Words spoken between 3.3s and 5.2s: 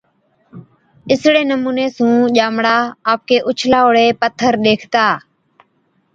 اُڇلائوڙي پٿر ڏيکتا،